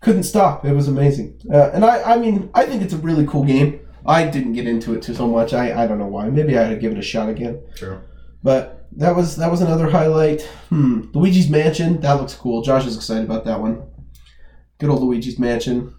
[0.00, 0.64] couldn't stop.
[0.64, 1.40] It was amazing.
[1.52, 3.80] Uh, and I, I mean, I think it's a really cool game.
[4.04, 5.52] I didn't get into it too so much.
[5.52, 6.28] I, I don't know why.
[6.28, 7.62] Maybe I ought to give it a shot again.
[7.74, 8.00] True.
[8.42, 10.42] But that was that was another highlight.
[10.68, 11.06] Hmm.
[11.12, 12.00] Luigi's Mansion.
[12.00, 12.62] That looks cool.
[12.62, 13.82] Josh is excited about that one.
[14.78, 15.94] Good old Luigi's Mansion.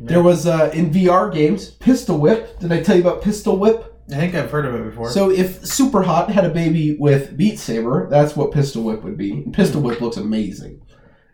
[0.00, 2.58] There was uh, in VR games Pistol Whip.
[2.60, 3.97] Did I tell you about Pistol Whip?
[4.10, 5.10] I think I've heard of it before.
[5.10, 9.18] So if Super Hot had a baby with Beat Saber, that's what Pistol Whip would
[9.18, 9.32] be.
[9.32, 10.80] And Pistol Whip looks amazing.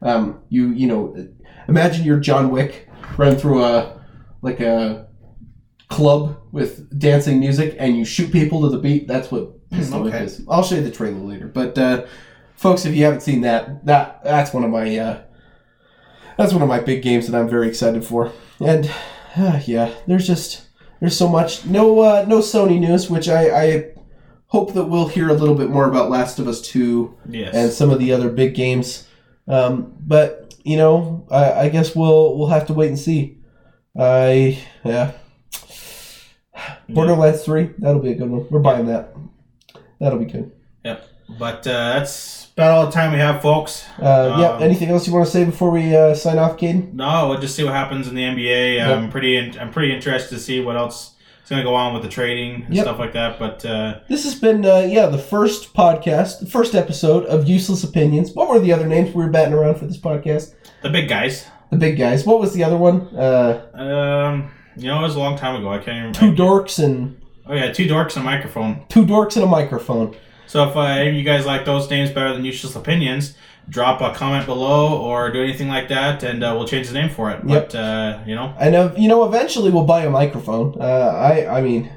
[0.02, 1.16] Um, you you know,
[1.68, 4.04] imagine you're John Wick running through a
[4.42, 5.08] like a
[5.88, 9.06] club with dancing music, and you shoot people to the beat.
[9.06, 10.42] That's what Pistol Whip is.
[10.48, 11.46] I'll show you the trailer later.
[11.46, 12.06] But uh,
[12.56, 15.22] folks, if you haven't seen that, that that's one of my uh,
[16.36, 18.32] that's one of my big games that I'm very excited for.
[18.58, 18.90] And
[19.36, 20.63] uh, yeah, there's just
[21.04, 21.66] there's so much.
[21.66, 23.92] No uh, no Sony news, which I, I
[24.46, 27.54] hope that we'll hear a little bit more about Last of Us Two yes.
[27.54, 29.06] and some of the other big games.
[29.46, 33.36] Um, but you know, I, I guess we'll we'll have to wait and see.
[33.94, 35.12] I yeah.
[36.88, 38.46] Borderlands Three, that'll be a good one.
[38.48, 39.14] We're buying that.
[40.00, 40.52] That'll be good.
[40.86, 41.06] Yep.
[41.38, 43.84] But uh, that's about all the time we have, folks.
[44.00, 44.48] Uh, yeah.
[44.50, 46.92] Um, Anything else you want to say before we uh, sign off, Caden?
[46.94, 48.80] No, we'll just see what happens in the NBA.
[48.84, 49.36] I'm pretty.
[49.36, 52.08] In, I'm pretty interested to see what else is going to go on with the
[52.08, 52.84] trading and Yep.
[52.84, 53.38] stuff like that.
[53.38, 57.84] But uh, This has been, uh, yeah, the first podcast, the first episode of Useless
[57.84, 58.32] Opinions.
[58.32, 60.54] What were the other names we were batting around for this podcast?
[60.82, 61.46] the big guys.
[61.70, 62.24] The big guys.
[62.24, 63.08] What was the other one?
[63.16, 65.70] Uh, Um, you know, it was a long time ago.
[65.70, 66.12] I can't even.
[66.12, 68.84] two dorks and Oh yeah, two dorks and a microphone.
[68.88, 70.14] two dorks and a microphone.
[70.46, 73.34] So if uh, any of you guys like those names better than useless opinions,
[73.68, 77.08] drop a comment below or do anything like that, and uh, we'll change the name
[77.08, 77.40] for it.
[77.46, 77.70] Yep.
[77.70, 80.76] But uh, you know, And uh, you know, eventually we'll buy a microphone.
[80.80, 81.90] Uh, I, I mean,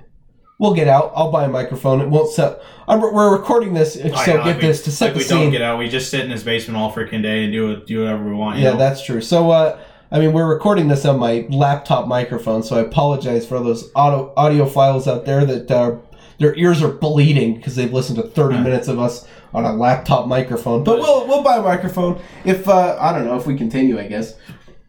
[0.59, 1.11] we'll get out.
[1.15, 2.01] I'll buy a microphone.
[2.01, 2.59] It won't sell.
[2.87, 5.23] I'm, we're recording this, so Oh, yeah, get like we- to set like the we
[5.23, 5.37] scene.
[5.43, 5.77] don't get out.
[5.77, 8.57] We just sit in his basement all freaking day and do do whatever we want.
[8.59, 8.77] You Yeah, know?
[8.77, 9.19] that's true.
[9.21, 9.77] So, uh,
[10.09, 14.33] I mean, we're recording this on my laptop microphone, so I apologize for those audio
[14.37, 15.97] audiophiles out there that uh,
[16.39, 18.63] their ears are bleeding because they've listened to 30 Huh.
[18.63, 20.83] minutes of us on a laptop microphone.
[20.83, 23.99] But we'll we'll buy a microphone if uh, I don't know if we continue.
[23.99, 24.35] I guess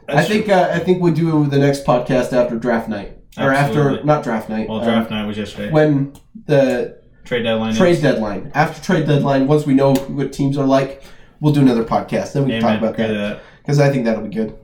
[0.09, 4.03] I think uh, I think we do the next podcast after draft night or after
[4.05, 4.69] not draft night.
[4.69, 5.71] well, um, draft night was yesterday.
[5.71, 6.13] when
[6.47, 7.75] the Trade deadline.
[7.75, 8.01] trade is.
[8.03, 9.47] deadline after trade deadline.
[9.47, 11.03] Once we know what teams are like,
[11.41, 12.33] we'll do another podcast.
[12.33, 12.81] Then we can Amen.
[12.81, 14.57] talk about Agree that because I think that'll be good.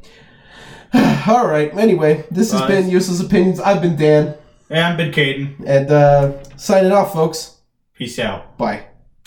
[1.27, 1.73] All right.
[1.77, 3.61] Anyway, this has been Useless Opinions.
[3.61, 4.35] I've been Dan,
[4.70, 5.62] Yeah, I'm Ben Caden.
[5.66, 7.59] and uh, signing off, folks.
[7.94, 8.57] Peace out.
[8.59, 8.87] Bye.